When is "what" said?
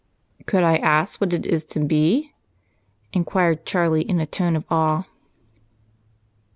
1.21-1.31